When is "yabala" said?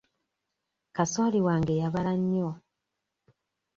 1.81-2.13